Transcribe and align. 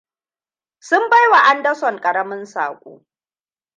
Sun 0.81 1.09
baiwa 1.09 1.39
Anderson 1.51 1.99
ƙaramin 2.01 2.45
saƙo. 2.47 3.01